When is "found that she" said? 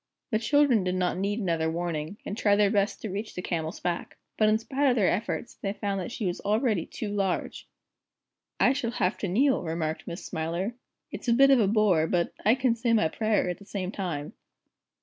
5.73-6.25